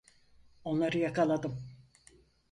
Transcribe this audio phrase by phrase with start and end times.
[0.63, 1.59] Onları yakaladım.